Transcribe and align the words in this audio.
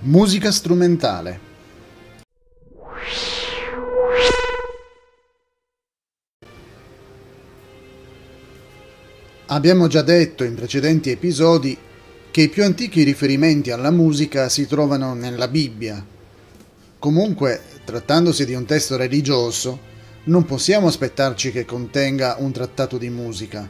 Musica 0.00 0.52
strumentale. 0.52 1.40
Abbiamo 9.46 9.88
già 9.88 10.02
detto 10.02 10.44
in 10.44 10.54
precedenti 10.54 11.10
episodi 11.10 11.76
che 12.30 12.42
i 12.42 12.48
più 12.48 12.62
antichi 12.62 13.02
riferimenti 13.02 13.72
alla 13.72 13.90
musica 13.90 14.48
si 14.48 14.68
trovano 14.68 15.14
nella 15.14 15.48
Bibbia. 15.48 16.04
Comunque, 17.00 17.60
trattandosi 17.84 18.44
di 18.44 18.54
un 18.54 18.66
testo 18.66 18.96
religioso, 18.96 19.80
non 20.24 20.44
possiamo 20.44 20.86
aspettarci 20.86 21.50
che 21.50 21.64
contenga 21.64 22.36
un 22.38 22.52
trattato 22.52 22.98
di 22.98 23.10
musica. 23.10 23.68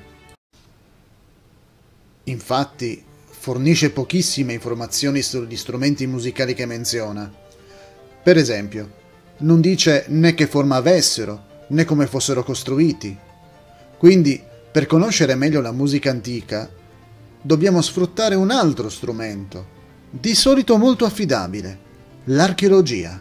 Infatti, 2.24 3.06
fornisce 3.48 3.88
pochissime 3.88 4.52
informazioni 4.52 5.22
sugli 5.22 5.56
strumenti 5.56 6.06
musicali 6.06 6.52
che 6.52 6.66
menziona. 6.66 7.32
Per 8.22 8.36
esempio, 8.36 8.92
non 9.38 9.62
dice 9.62 10.04
né 10.08 10.34
che 10.34 10.46
forma 10.46 10.76
avessero, 10.76 11.64
né 11.68 11.86
come 11.86 12.06
fossero 12.06 12.44
costruiti. 12.44 13.16
Quindi, 13.96 14.38
per 14.70 14.84
conoscere 14.84 15.34
meglio 15.34 15.62
la 15.62 15.72
musica 15.72 16.10
antica, 16.10 16.68
dobbiamo 17.40 17.80
sfruttare 17.80 18.34
un 18.34 18.50
altro 18.50 18.90
strumento, 18.90 19.66
di 20.10 20.34
solito 20.34 20.76
molto 20.76 21.06
affidabile, 21.06 21.78
l'archeologia. 22.24 23.18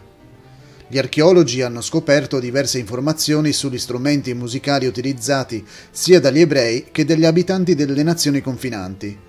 Gli 0.88 0.98
archeologi 0.98 1.62
hanno 1.62 1.80
scoperto 1.80 2.38
diverse 2.38 2.78
informazioni 2.78 3.52
sugli 3.52 3.78
strumenti 3.78 4.34
musicali 4.34 4.84
utilizzati 4.84 5.66
sia 5.90 6.20
dagli 6.20 6.40
ebrei 6.40 6.88
che 6.92 7.06
dagli 7.06 7.24
abitanti 7.24 7.74
delle 7.74 8.02
nazioni 8.02 8.42
confinanti. 8.42 9.27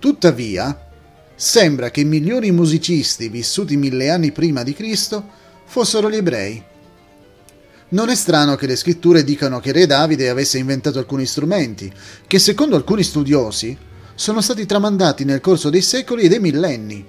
Tuttavia, 0.00 0.88
sembra 1.34 1.90
che 1.90 2.00
i 2.00 2.06
migliori 2.06 2.50
musicisti 2.52 3.28
vissuti 3.28 3.76
mille 3.76 4.08
anni 4.08 4.32
prima 4.32 4.62
di 4.62 4.72
Cristo 4.72 5.22
fossero 5.66 6.10
gli 6.10 6.16
ebrei. 6.16 6.64
Non 7.90 8.08
è 8.08 8.14
strano 8.14 8.56
che 8.56 8.66
le 8.66 8.76
scritture 8.76 9.22
dicano 9.22 9.60
che 9.60 9.72
Re 9.72 9.84
Davide 9.84 10.30
avesse 10.30 10.56
inventato 10.56 10.98
alcuni 10.98 11.26
strumenti, 11.26 11.92
che 12.26 12.38
secondo 12.38 12.76
alcuni 12.76 13.02
studiosi 13.02 13.76
sono 14.14 14.40
stati 14.40 14.64
tramandati 14.64 15.24
nel 15.24 15.40
corso 15.40 15.68
dei 15.68 15.82
secoli 15.82 16.22
e 16.22 16.28
dei 16.28 16.40
millenni. 16.40 17.06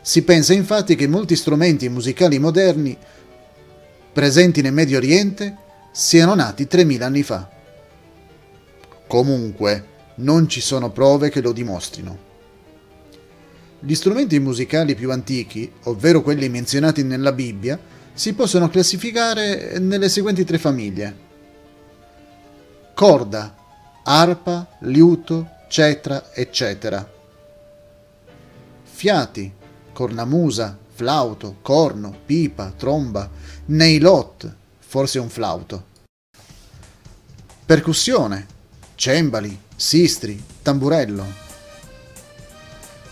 Si 0.00 0.22
pensa 0.22 0.52
infatti 0.52 0.96
che 0.96 1.06
molti 1.06 1.36
strumenti 1.36 1.88
musicali 1.88 2.40
moderni 2.40 2.98
presenti 4.12 4.62
nel 4.62 4.72
Medio 4.72 4.96
Oriente 4.96 5.56
siano 5.92 6.34
nati 6.34 6.66
3000 6.66 7.06
anni 7.06 7.22
fa. 7.22 7.48
Comunque, 9.06 9.86
non 10.16 10.48
ci 10.48 10.60
sono 10.60 10.90
prove 10.90 11.30
che 11.30 11.40
lo 11.40 11.52
dimostrino. 11.52 12.30
Gli 13.84 13.96
strumenti 13.96 14.38
musicali 14.38 14.94
più 14.94 15.10
antichi, 15.10 15.68
ovvero 15.84 16.22
quelli 16.22 16.48
menzionati 16.48 17.02
nella 17.02 17.32
Bibbia, 17.32 17.76
si 18.14 18.32
possono 18.32 18.68
classificare 18.68 19.80
nelle 19.80 20.08
seguenti 20.08 20.44
tre 20.44 20.56
famiglie. 20.58 21.16
Corda, 22.94 23.56
arpa, 24.04 24.76
liuto, 24.82 25.48
cetra, 25.68 26.32
eccetera. 26.32 27.10
Fiati, 28.84 29.52
cornamusa, 29.92 30.78
flauto, 30.94 31.56
corno, 31.60 32.16
pipa, 32.24 32.72
tromba, 32.76 33.28
neilot, 33.64 34.54
forse 34.78 35.18
un 35.18 35.28
flauto. 35.28 35.86
Percussione, 37.66 38.46
cembali, 38.94 39.58
sistri, 39.74 40.40
tamburello. 40.62 41.51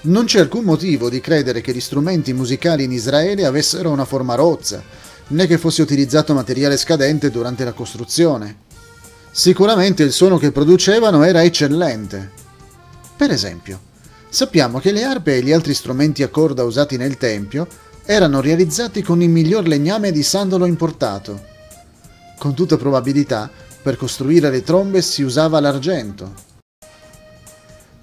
Non 0.03 0.25
c'è 0.25 0.41
alcun 0.41 0.65
motivo 0.65 1.11
di 1.11 1.21
credere 1.21 1.61
che 1.61 1.75
gli 1.75 1.81
strumenti 1.81 2.33
musicali 2.33 2.85
in 2.85 2.93
Israele 2.93 3.45
avessero 3.45 3.91
una 3.91 4.07
forma 4.07 4.35
rozza, 4.35 4.83
né 5.29 5.47
che 5.47 5.59
fosse 5.59 5.83
utilizzato 5.83 6.33
materiale 6.33 6.79
scadente 6.79 7.31
durante 7.31 7.65
la 7.65 7.75
costruzione. 7.75 8.69
Sicuramente 9.31 10.03
il 10.03 10.13
suono 10.13 10.39
che 10.39 10.53
producevano 10.53 11.23
era 11.23 11.43
eccellente. 11.43 12.31
Per 13.15 13.31
esempio, 13.31 13.79
sappiamo 14.31 14.79
che 14.79 14.91
le 14.91 15.05
arpe 15.05 15.37
e 15.37 15.43
gli 15.43 15.53
altri 15.53 15.75
strumenti 15.75 16.23
a 16.23 16.29
corda 16.29 16.65
usati 16.65 16.97
nel 16.97 17.19
tempio 17.19 17.67
erano 18.07 18.41
realizzati 18.41 19.03
con 19.03 19.21
il 19.21 19.29
miglior 19.29 19.69
legname 19.69 20.13
di 20.13 20.23
sandalo 20.23 20.65
importato. 20.65 21.45
Con 22.39 22.55
tutta 22.55 22.79
probabilità, 22.79 23.51
per 23.83 23.99
costruire 23.99 24.49
le 24.49 24.63
trombe 24.63 25.03
si 25.03 25.23
usava 25.23 25.61
l'argento. 25.61 26.49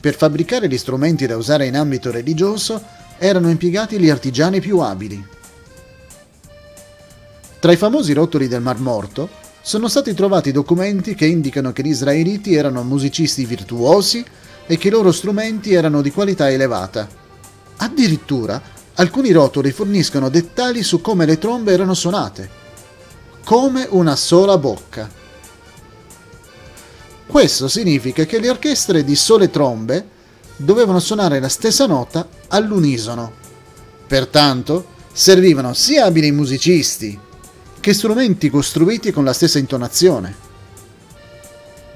Per 0.07 0.15
fabbricare 0.15 0.69
gli 0.69 0.77
strumenti 0.77 1.25
da 1.25 1.35
usare 1.35 1.65
in 1.65 1.75
ambito 1.75 2.11
religioso 2.11 2.81
erano 3.17 3.49
impiegati 3.49 3.99
gli 3.99 4.09
artigiani 4.09 4.61
più 4.61 4.79
abili. 4.79 5.21
Tra 7.59 7.73
i 7.73 7.75
famosi 7.75 8.13
rotoli 8.13 8.47
del 8.47 8.61
Mar 8.61 8.79
Morto 8.79 9.27
sono 9.61 9.89
stati 9.89 10.13
trovati 10.13 10.53
documenti 10.53 11.13
che 11.13 11.25
indicano 11.25 11.73
che 11.73 11.83
gli 11.83 11.89
israeliti 11.89 12.55
erano 12.55 12.83
musicisti 12.83 13.43
virtuosi 13.43 14.23
e 14.65 14.77
che 14.77 14.87
i 14.87 14.91
loro 14.91 15.11
strumenti 15.11 15.73
erano 15.73 16.01
di 16.01 16.11
qualità 16.11 16.49
elevata. 16.49 17.05
Addirittura 17.75 18.61
alcuni 18.93 19.33
rotoli 19.33 19.71
forniscono 19.71 20.29
dettagli 20.29 20.83
su 20.83 21.01
come 21.01 21.25
le 21.25 21.37
trombe 21.37 21.73
erano 21.73 21.93
suonate. 21.93 22.49
Come 23.43 23.85
una 23.89 24.15
sola 24.15 24.57
bocca. 24.57 25.16
Questo 27.27 27.67
significa 27.67 28.25
che 28.25 28.39
le 28.39 28.49
orchestre 28.49 29.03
di 29.03 29.15
sole 29.15 29.49
trombe 29.49 30.15
dovevano 30.55 30.99
suonare 30.99 31.39
la 31.39 31.49
stessa 31.49 31.85
nota 31.85 32.27
all'unisono. 32.47 33.31
Pertanto, 34.07 34.95
servivano 35.11 35.73
sia 35.73 36.05
abili 36.05 36.31
musicisti 36.31 37.19
che 37.79 37.93
strumenti 37.93 38.49
costruiti 38.49 39.11
con 39.11 39.23
la 39.23 39.33
stessa 39.33 39.59
intonazione. 39.59 40.35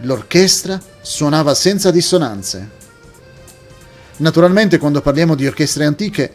L'orchestra 0.02 0.80
suonava 1.02 1.54
senza 1.54 1.92
dissonanze. 1.92 2.70
Naturalmente 4.18 4.78
quando 4.78 5.02
parliamo 5.02 5.36
di 5.36 5.48
orchestre 5.48 5.86
antiche 5.86 6.34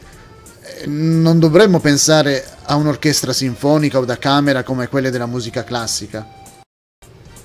eh, 0.60 0.86
non 0.86 1.38
dovremmo 1.38 1.80
pensare 1.80 2.44
a 2.64 2.74
un'orchestra 2.74 3.32
sinfonica 3.32 3.98
o 3.98 4.04
da 4.04 4.18
camera 4.18 4.62
come 4.62 4.88
quelle 4.88 5.10
della 5.10 5.26
musica 5.26 5.64
classica. 5.64 6.26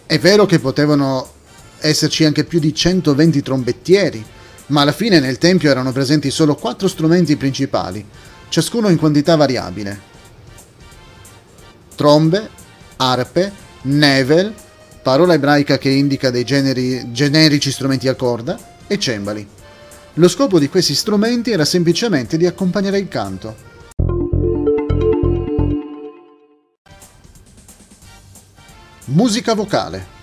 È 0.06 0.20
vero 0.20 0.46
che 0.46 0.60
potevano 0.60 1.40
esserci 1.82 2.24
anche 2.24 2.44
più 2.44 2.60
di 2.60 2.74
120 2.74 3.42
trombettieri, 3.42 4.24
ma 4.68 4.82
alla 4.82 4.92
fine 4.92 5.20
nel 5.20 5.38
tempio 5.38 5.70
erano 5.70 5.92
presenti 5.92 6.32
solo 6.32 6.56
quattro 6.56 6.88
strumenti 6.88 7.36
principali, 7.36 8.06
ciascuno 8.50 8.90
in 8.90 8.98
quantità 8.98 9.36
variabile. 9.36 10.10
Trombe, 11.96 12.50
arpe, 12.98 13.52
nevel, 13.84 14.54
parola 15.02 15.34
ebraica 15.34 15.78
che 15.78 15.90
indica 15.90 16.30
dei 16.30 16.44
generi, 16.44 17.12
generici 17.12 17.72
strumenti 17.72 18.08
a 18.08 18.16
corda, 18.16 18.58
e 18.88 19.00
cembali. 19.00 19.48
Lo 20.16 20.28
scopo 20.28 20.60
di 20.60 20.68
questi 20.68 20.94
strumenti 20.94 21.52
era 21.52 21.64
semplicemente 21.64 22.38
di 22.38 22.46
accompagnare 22.46 22.98
il 22.98 23.08
canto. 23.08 23.70
Musica 29.06 29.54
vocale 29.54 30.20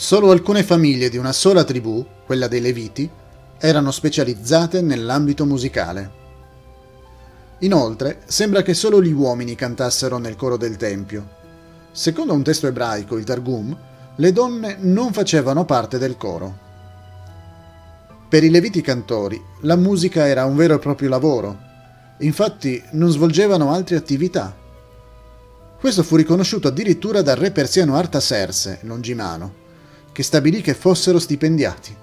Solo 0.00 0.30
alcune 0.30 0.62
famiglie 0.62 1.10
di 1.10 1.18
una 1.18 1.30
sola 1.30 1.62
tribù, 1.62 2.02
quella 2.24 2.48
dei 2.48 2.62
Leviti, 2.62 3.08
erano 3.58 3.90
specializzate 3.90 4.80
nell'ambito 4.80 5.44
musicale. 5.44 6.10
Inoltre, 7.58 8.22
sembra 8.24 8.62
che 8.62 8.72
solo 8.72 9.02
gli 9.02 9.12
uomini 9.12 9.54
cantassero 9.54 10.16
nel 10.16 10.36
coro 10.36 10.56
del 10.56 10.78
Tempio. 10.78 11.28
Secondo 11.92 12.32
un 12.32 12.42
testo 12.42 12.66
ebraico, 12.66 13.18
il 13.18 13.24
Targum, 13.24 13.76
le 14.16 14.32
donne 14.32 14.78
non 14.80 15.12
facevano 15.12 15.66
parte 15.66 15.98
del 15.98 16.16
coro. 16.16 16.58
Per 18.26 18.42
i 18.42 18.48
Leviti 18.48 18.80
cantori, 18.80 19.38
la 19.60 19.76
musica 19.76 20.26
era 20.26 20.46
un 20.46 20.56
vero 20.56 20.76
e 20.76 20.78
proprio 20.78 21.10
lavoro, 21.10 21.58
infatti 22.20 22.82
non 22.92 23.10
svolgevano 23.10 23.70
altre 23.70 23.96
attività. 23.96 24.56
Questo 25.78 26.02
fu 26.02 26.16
riconosciuto 26.16 26.68
addirittura 26.68 27.20
dal 27.20 27.36
re 27.36 27.50
persiano 27.50 27.96
Artaserse, 27.96 28.78
Longimano, 28.84 29.59
che 30.20 30.22
stabilì 30.22 30.60
che 30.60 30.74
fossero 30.74 31.18
stipendiati. 31.18 31.96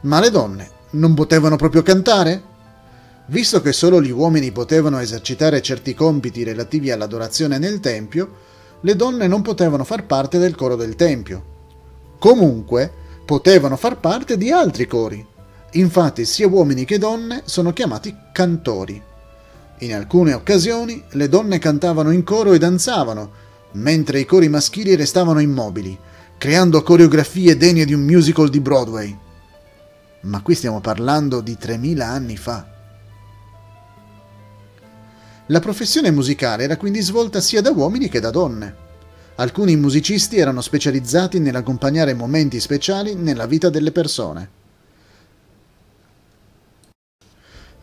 Ma 0.00 0.18
le 0.18 0.30
donne 0.30 0.70
non 0.92 1.12
potevano 1.12 1.56
proprio 1.56 1.82
cantare? 1.82 2.42
Visto 3.26 3.60
che 3.60 3.72
solo 3.72 4.00
gli 4.00 4.10
uomini 4.10 4.50
potevano 4.50 4.98
esercitare 4.98 5.60
certi 5.60 5.94
compiti 5.94 6.42
relativi 6.42 6.90
all'adorazione 6.90 7.58
nel 7.58 7.80
Tempio, 7.80 8.52
le 8.80 8.96
donne 8.96 9.26
non 9.26 9.42
potevano 9.42 9.84
far 9.84 10.06
parte 10.06 10.38
del 10.38 10.54
coro 10.54 10.74
del 10.74 10.96
Tempio. 10.96 11.52
Comunque, 12.18 12.90
potevano 13.26 13.76
far 13.76 14.00
parte 14.00 14.38
di 14.38 14.50
altri 14.50 14.86
cori. 14.86 15.24
Infatti 15.72 16.24
sia 16.24 16.48
uomini 16.48 16.86
che 16.86 16.96
donne 16.96 17.42
sono 17.44 17.74
chiamati 17.74 18.14
cantori. 18.32 19.02
In 19.80 19.94
alcune 19.94 20.32
occasioni 20.32 21.02
le 21.10 21.28
donne 21.28 21.58
cantavano 21.58 22.10
in 22.10 22.24
coro 22.24 22.54
e 22.54 22.58
danzavano, 22.58 23.30
mentre 23.72 24.20
i 24.20 24.24
cori 24.24 24.48
maschili 24.48 24.94
restavano 24.94 25.40
immobili, 25.40 25.98
creando 26.38 26.82
coreografie 26.82 27.56
degne 27.56 27.84
di 27.84 27.94
un 27.94 28.02
musical 28.02 28.48
di 28.50 28.60
Broadway. 28.60 29.18
Ma 30.20 30.40
qui 30.42 30.54
stiamo 30.54 30.80
parlando 30.80 31.40
di 31.40 31.56
3000 31.56 32.06
anni 32.06 32.36
fa. 32.36 32.72
La 35.48 35.60
professione 35.60 36.10
musicale 36.10 36.64
era 36.64 36.78
quindi 36.78 37.02
svolta 37.02 37.40
sia 37.40 37.60
da 37.60 37.70
uomini 37.70 38.08
che 38.08 38.20
da 38.20 38.30
donne. 38.30 38.82
Alcuni 39.36 39.76
musicisti 39.76 40.38
erano 40.38 40.60
specializzati 40.60 41.38
nell'accompagnare 41.38 42.14
momenti 42.14 42.60
speciali 42.60 43.14
nella 43.14 43.46
vita 43.46 43.68
delle 43.68 43.90
persone. 43.92 44.48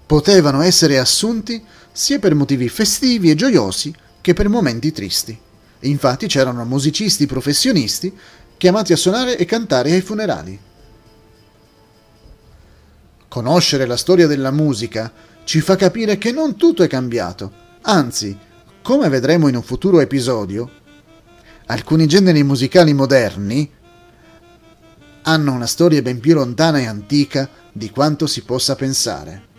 Potevano 0.05 0.61
essere 0.61 0.97
assunti 0.97 1.63
sia 1.91 2.19
per 2.19 2.33
motivi 2.33 2.67
festivi 2.69 3.29
e 3.29 3.35
gioiosi 3.35 3.93
che 4.21 4.33
per 4.33 4.49
momenti 4.49 4.91
tristi. 4.91 5.37
Infatti 5.81 6.27
c'erano 6.27 6.63
musicisti 6.65 7.25
professionisti 7.25 8.15
chiamati 8.61 8.93
a 8.93 8.95
suonare 8.95 9.39
e 9.39 9.45
cantare 9.45 9.91
ai 9.91 10.01
funerali. 10.01 10.59
Conoscere 13.27 13.87
la 13.87 13.97
storia 13.97 14.27
della 14.27 14.51
musica 14.51 15.11
ci 15.45 15.61
fa 15.61 15.75
capire 15.75 16.19
che 16.19 16.31
non 16.31 16.55
tutto 16.55 16.83
è 16.83 16.87
cambiato, 16.87 17.51
anzi, 17.81 18.37
come 18.83 19.09
vedremo 19.09 19.47
in 19.47 19.55
un 19.55 19.63
futuro 19.63 19.99
episodio, 19.99 20.69
alcuni 21.65 22.05
generi 22.05 22.43
musicali 22.43 22.93
moderni 22.93 23.67
hanno 25.23 25.53
una 25.53 25.65
storia 25.65 26.03
ben 26.03 26.19
più 26.19 26.35
lontana 26.35 26.77
e 26.77 26.85
antica 26.85 27.49
di 27.71 27.89
quanto 27.89 28.27
si 28.27 28.43
possa 28.43 28.75
pensare. 28.75 29.49